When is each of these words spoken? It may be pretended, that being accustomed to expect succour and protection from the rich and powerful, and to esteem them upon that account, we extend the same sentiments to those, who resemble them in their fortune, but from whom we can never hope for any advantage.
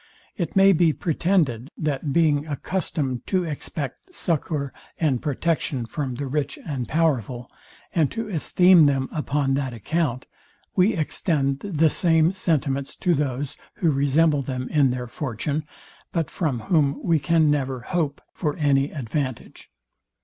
It 0.35 0.55
may 0.55 0.73
be 0.73 0.93
pretended, 0.93 1.69
that 1.77 2.11
being 2.11 2.47
accustomed 2.47 3.27
to 3.27 3.43
expect 3.43 4.11
succour 4.15 4.73
and 4.99 5.21
protection 5.21 5.85
from 5.85 6.15
the 6.15 6.25
rich 6.25 6.57
and 6.65 6.87
powerful, 6.87 7.51
and 7.93 8.09
to 8.09 8.27
esteem 8.27 8.87
them 8.87 9.09
upon 9.11 9.53
that 9.53 9.73
account, 9.75 10.25
we 10.75 10.95
extend 10.95 11.59
the 11.59 11.91
same 11.91 12.33
sentiments 12.33 12.95
to 12.95 13.13
those, 13.13 13.55
who 13.75 13.91
resemble 13.91 14.41
them 14.41 14.67
in 14.69 14.89
their 14.89 15.05
fortune, 15.05 15.67
but 16.11 16.31
from 16.31 16.61
whom 16.61 16.99
we 17.03 17.19
can 17.19 17.51
never 17.51 17.81
hope 17.81 18.23
for 18.33 18.55
any 18.57 18.89
advantage. 18.91 19.69